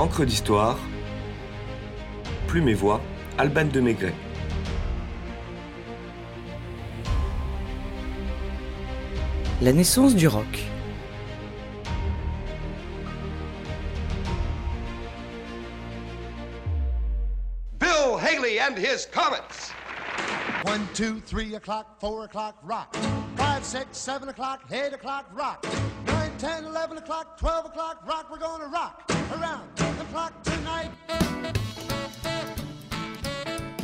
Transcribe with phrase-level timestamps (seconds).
[0.00, 0.78] Encre d'histoire,
[2.46, 3.02] Plume et Voix,
[3.36, 4.14] Alban de Maigret.
[9.60, 10.46] La naissance du rock.
[17.78, 19.70] Bill Haley and his Comets.
[20.64, 22.96] 1, 2, 3 o'clock, 4 o'clock, rock.
[23.36, 25.62] 5, 6, 7 o'clock, 8 o'clock, rock.
[26.06, 28.30] 9, 10, 11 o'clock, 12 o'clock, rock.
[28.30, 29.89] We're gonna rock around.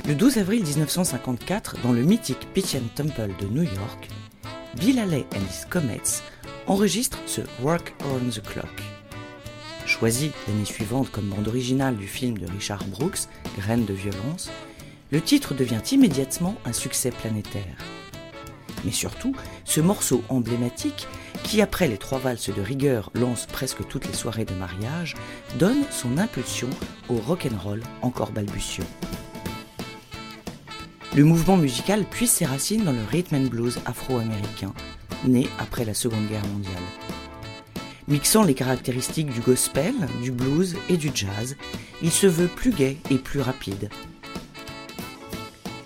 [0.06, 4.08] Le 12 avril 1954, dans le mythique Pitch Temple de New York,
[4.78, 6.22] Bill Haley and his Comets
[6.66, 8.82] enregistrent ce Work on the Clock.
[9.84, 14.50] Choisi l'année suivante comme bande originale du film de Richard Brooks, Graines de violence,
[15.10, 17.76] le titre devient immédiatement un succès planétaire.
[18.86, 21.08] Mais surtout, ce morceau emblématique,
[21.42, 25.16] qui après les trois valses de rigueur lance presque toutes les soirées de mariage,
[25.58, 26.70] donne son impulsion
[27.08, 28.86] au rock'n'roll encore balbutieux.
[31.16, 34.72] Le mouvement musical puise ses racines dans le rhythm and blues afro-américain,
[35.26, 36.74] né après la Seconde Guerre mondiale.
[38.06, 41.56] Mixant les caractéristiques du gospel, du blues et du jazz,
[42.02, 43.88] il se veut plus gai et plus rapide.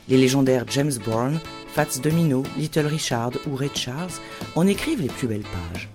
[0.08, 1.40] Les légendaires James Brown,
[1.72, 4.10] Fats Domino, Little Richard ou Ray Charles
[4.56, 5.88] en écrivent les plus belles pages.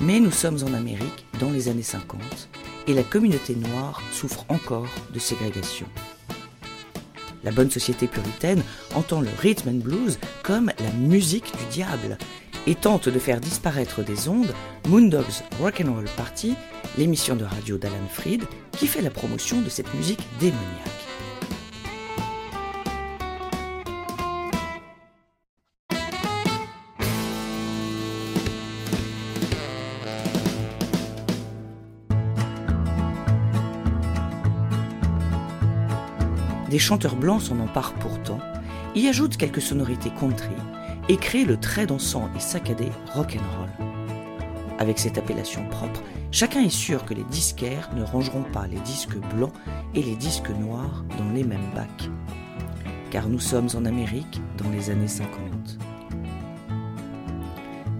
[0.00, 2.20] Mais nous sommes en Amérique dans les années 50
[2.86, 5.86] et la communauté noire souffre encore de ségrégation.
[7.44, 8.62] La bonne société puritaine
[8.94, 12.16] entend le rhythm and blues comme la musique du diable
[12.66, 14.52] et tente de faire disparaître des ondes
[14.88, 16.54] Moondogs Rock'n'Roll Party,
[16.96, 20.95] l'émission de radio d'Alan Freed qui fait la promotion de cette musique démoniaque.
[36.76, 38.38] Des chanteurs blancs s'en emparent pourtant,
[38.94, 40.52] y ajoutent quelques sonorités country
[41.08, 43.70] et créent le très dansant et saccadé rock'n'roll.
[44.78, 49.16] Avec cette appellation propre, chacun est sûr que les disquaires ne rangeront pas les disques
[49.34, 49.54] blancs
[49.94, 52.10] et les disques noirs dans les mêmes bacs.
[53.10, 55.78] Car nous sommes en Amérique dans les années 50.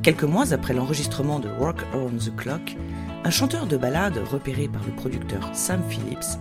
[0.03, 2.77] Quelques mois après l'enregistrement de Rock Around the Clock,
[3.25, 6.37] un chanteur de ballade repéré par le producteur Sam Phillips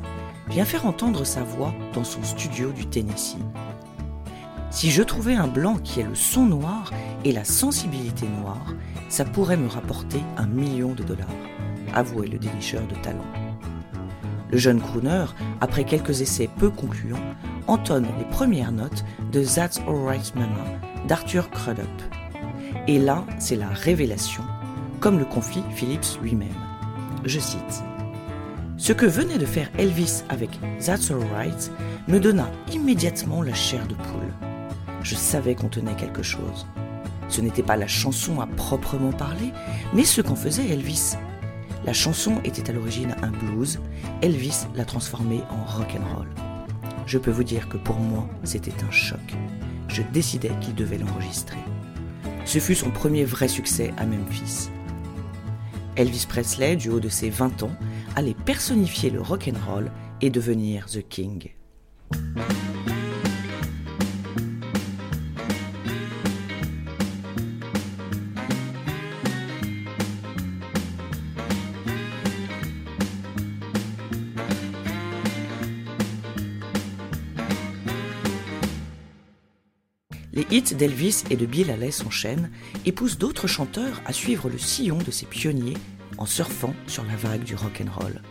[0.49, 3.37] vient faire entendre sa voix dans son studio du Tennessee.
[4.69, 6.91] Si je trouvais un blanc qui ait le son noir
[7.23, 8.73] et la sensibilité noire,
[9.09, 11.27] ça pourrait me rapporter un million de dollars,
[11.93, 13.25] avouait le dénicheur de talent.
[14.51, 15.25] Le jeune crooner,
[15.61, 17.23] après quelques essais peu concluants,
[17.67, 20.65] entonne les premières notes de That's Alright Mama
[21.07, 21.85] d'Arthur Crudup.
[22.87, 24.43] Et là, c'est la révélation,
[24.99, 26.49] comme le confie Phillips lui-même.
[27.23, 27.83] Je cite
[28.77, 30.49] ce que venait de faire Elvis avec
[30.85, 31.71] That's Alright
[32.07, 34.33] me donna immédiatement la chair de poule.
[35.01, 36.67] Je savais qu'on tenait quelque chose.
[37.29, 39.51] Ce n'était pas la chanson à proprement parler,
[39.93, 41.13] mais ce qu'en faisait Elvis.
[41.85, 43.79] La chanson était à l'origine un blues,
[44.21, 46.27] Elvis l'a transformé en rock and roll.
[47.05, 49.19] Je peux vous dire que pour moi, c'était un choc.
[49.87, 51.59] Je décidais qu'il devait l'enregistrer.
[52.45, 54.69] Ce fut son premier vrai succès à Memphis.
[55.95, 57.71] Elvis Presley, du haut de ses 20 ans,
[58.15, 61.51] allait personnifier le rock'n'roll et devenir The King.
[80.35, 82.51] Les hits d'Elvis et de Bill Haley s'enchaînent
[82.85, 85.77] et poussent d'autres chanteurs à suivre le sillon de ces pionniers
[86.17, 88.21] en surfant sur la vague du rock and roll.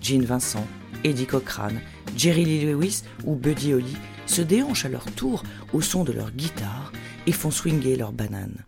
[0.00, 0.66] Gene Vincent,
[1.04, 1.72] Eddie Cochran,
[2.16, 3.96] Jerry Lee Lewis ou Buddy Holly
[4.26, 5.42] se déhanchent à leur tour
[5.72, 6.92] au son de leur guitare
[7.26, 8.64] et font swinger leurs bananes.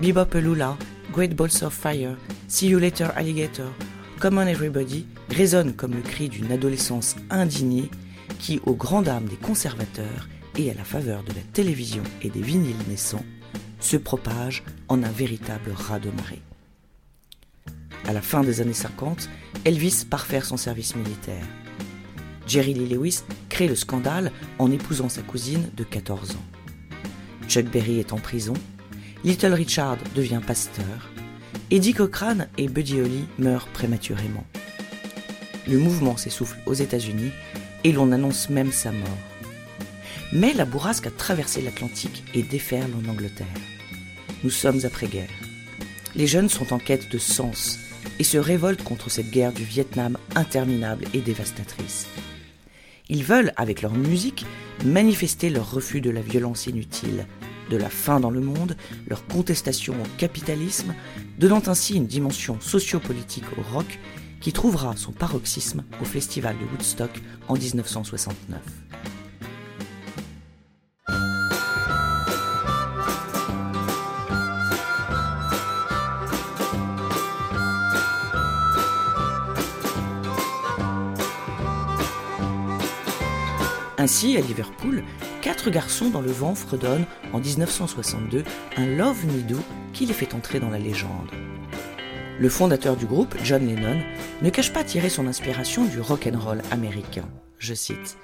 [0.00, 0.76] Bebop Lula,
[1.12, 2.16] Great Balls of Fire,
[2.48, 3.70] See You Later Alligator,
[4.18, 7.90] Come On Everybody résonnent comme le cri d'une adolescence indignée
[8.38, 12.42] qui, aux grandes dames des conservateurs et à la faveur de la télévision et des
[12.42, 13.24] vinyles naissants,
[13.78, 16.42] se propage en un véritable raz de marée.
[18.06, 19.28] À la fin des années 50,
[19.64, 21.46] Elvis part faire son service militaire.
[22.46, 26.44] Jerry Lee Lewis crée le scandale en épousant sa cousine de 14 ans.
[27.48, 28.54] Chuck Berry est en prison.
[29.22, 31.10] Little Richard devient pasteur.
[31.70, 34.44] Eddie Cochran et Buddy Holly meurent prématurément.
[35.68, 37.30] Le mouvement s'essouffle aux États-Unis
[37.84, 39.08] et l'on annonce même sa mort.
[40.32, 43.46] Mais la bourrasque a traversé l'Atlantique et déferle en Angleterre.
[44.42, 45.30] Nous sommes après-guerre.
[46.16, 47.78] Les jeunes sont en quête de sens
[48.18, 52.06] et se révoltent contre cette guerre du Vietnam interminable et dévastatrice.
[53.08, 54.46] Ils veulent, avec leur musique,
[54.84, 57.26] manifester leur refus de la violence inutile,
[57.70, 58.76] de la faim dans le monde,
[59.08, 60.94] leur contestation au capitalisme,
[61.38, 63.98] donnant ainsi une dimension sociopolitique au rock
[64.40, 67.10] qui trouvera son paroxysme au festival de Woodstock
[67.48, 68.60] en 1969.
[84.00, 85.04] Ainsi, à Liverpool,
[85.42, 87.04] quatre garçons dans le vent fredonnent
[87.34, 88.44] en 1962
[88.78, 89.58] un Love Me Do
[89.92, 91.30] qui les fait entrer dans la légende.
[92.38, 94.00] Le fondateur du groupe, John Lennon,
[94.40, 97.28] ne cache pas tirer son inspiration du rock and roll américain.
[97.58, 98.16] Je cite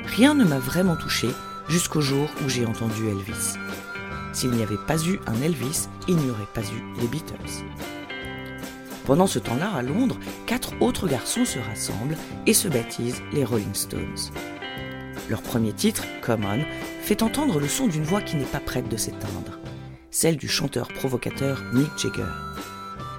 [0.00, 1.28] Rien ne m'a vraiment touché
[1.68, 3.58] jusqu'au jour où j'ai entendu Elvis.
[4.32, 7.66] S'il n'y avait pas eu un Elvis, il n'y aurait pas eu les Beatles.
[9.04, 12.16] Pendant ce temps-là, à Londres, quatre autres garçons se rassemblent
[12.46, 14.32] et se baptisent les Rolling Stones.
[15.28, 16.64] Leur premier titre, Common,
[17.02, 19.58] fait entendre le son d'une voix qui n'est pas prête de s'éteindre,
[20.10, 22.32] celle du chanteur provocateur Mick Jagger.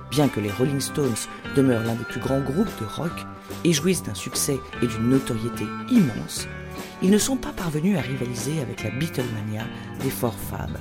[0.10, 3.26] Bien que les Rolling Stones demeurent l'un des plus grands groupes de rock
[3.64, 6.48] et jouissent d'un succès et d'une notoriété immense,
[7.02, 9.64] ils ne sont pas parvenus à rivaliser avec la Beatlemania
[10.02, 10.78] des Four Fab.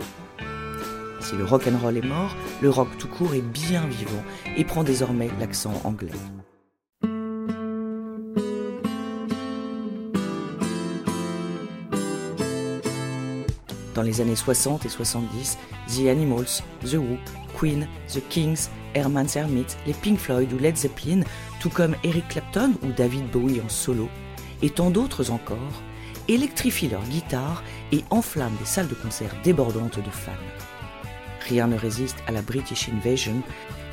[1.21, 4.25] Si le rock and roll est mort, le rock tout court est bien vivant
[4.57, 6.13] et prend désormais l'accent anglais.
[13.99, 15.59] Dans les années 60 et 70,
[15.89, 17.19] The Animals, The Who,
[17.59, 21.23] Queen, The Kings, Herman's Hermit, les Pink Floyd ou Led Zeppelin,
[21.59, 24.09] tout comme Eric Clapton ou David Bowie en solo,
[24.63, 25.83] et tant d'autres encore,
[26.29, 30.31] électrifient leurs guitares et enflamment des salles de concert débordantes de fans.
[31.49, 33.43] Rien ne résiste à la British Invasion,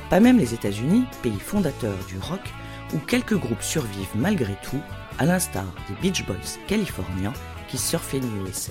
[0.08, 2.54] pas même les États-Unis, pays fondateur du rock,
[2.94, 4.80] où quelques groupes survivent malgré tout,
[5.18, 7.32] à l'instar des Beach Boys californiens
[7.66, 8.70] qui surfent USA.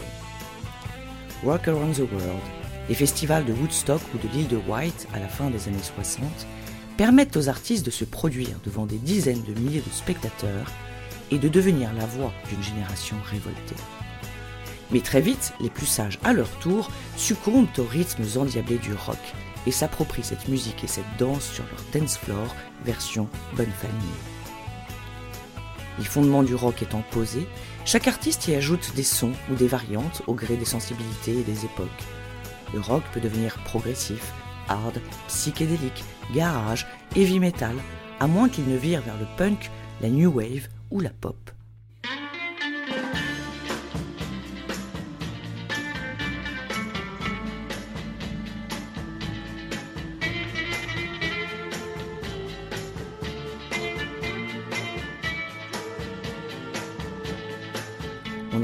[1.44, 2.42] Rock Around the World,
[2.90, 6.24] les festivals de Woodstock ou de l'île de White à la fin des années 60
[6.98, 10.72] permettent aux artistes de se produire devant des dizaines de milliers de spectateurs
[11.32, 13.76] et de devenir la voix d'une génération révoltée.
[14.92, 19.18] Mais très vite, les plus sages à leur tour succombent aux rythmes endiablés du rock
[19.68, 22.56] et s'approprient cette musique et cette danse sur leur dance floor
[22.86, 24.35] version bonne famille.
[25.97, 27.47] Les fondements du rock étant posés,
[27.86, 31.65] chaque artiste y ajoute des sons ou des variantes au gré des sensibilités et des
[31.65, 31.89] époques.
[32.74, 34.33] Le rock peut devenir progressif,
[34.68, 36.03] hard, psychédélique,
[36.33, 37.75] garage, heavy metal,
[38.19, 39.71] à moins qu'il ne vire vers le punk,
[40.01, 41.51] la new wave ou la pop.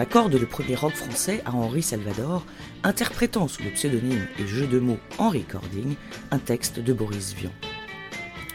[0.01, 2.43] Accorde le premier rock français à Henri Salvador,
[2.83, 5.93] interprétant sous le pseudonyme et jeu de mots Henri Cording
[6.31, 7.51] un texte de Boris Vian.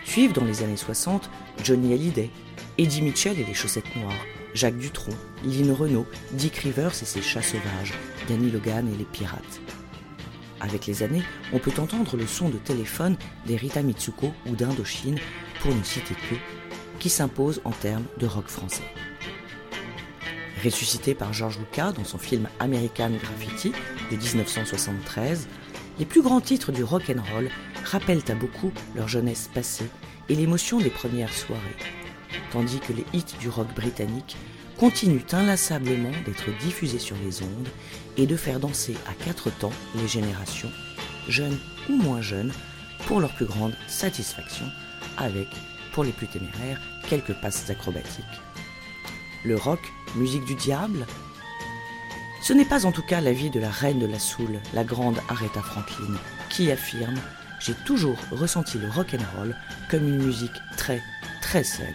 [0.04, 1.30] Suivent dans les années 60
[1.62, 2.30] Johnny Hallyday,
[2.78, 5.14] Eddie Mitchell et les chaussettes noires, Jacques Dutronc,
[5.44, 7.94] Lynn Renault, Dick Rivers et ses chats sauvages,
[8.28, 9.60] Danny Logan et les pirates.
[10.60, 11.22] Avec les années,
[11.52, 13.16] on peut entendre le son de téléphone
[13.46, 15.20] des Rita Mitsuko ou d'Indochine,
[15.60, 16.34] pour ne citer que,
[16.98, 18.82] qui s'impose en termes de rock français.
[20.66, 23.70] Ressuscité par George Lucas dans son film American Graffiti
[24.10, 25.46] de 1973,
[26.00, 27.48] les plus grands titres du rock and roll
[27.84, 29.88] rappellent à beaucoup leur jeunesse passée
[30.28, 31.62] et l'émotion des premières soirées,
[32.50, 34.36] tandis que les hits du rock britannique
[34.76, 37.68] continuent inlassablement d'être diffusés sur les ondes
[38.16, 40.72] et de faire danser à quatre temps les générations,
[41.28, 42.52] jeunes ou moins jeunes,
[43.06, 44.66] pour leur plus grande satisfaction,
[45.16, 45.46] avec,
[45.92, 48.24] pour les plus téméraires, quelques passes acrobatiques.
[49.46, 51.06] Le rock, musique du diable
[52.42, 55.20] Ce n'est pas en tout cas l'avis de la reine de la soul, la grande
[55.28, 56.16] Aretha Franklin,
[56.50, 57.14] qui affirme
[57.60, 59.56] J'ai toujours ressenti le rock and roll
[59.88, 61.00] comme une musique très,
[61.40, 61.94] très saine.